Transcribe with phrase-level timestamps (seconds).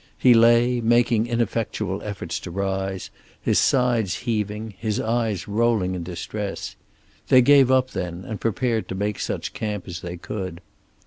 [0.17, 6.75] He lay, making ineffectual efforts to rise, his sides heaving, his eyes rolling in distress.
[7.27, 10.59] They gave up then, and prepared to make such camp as they could.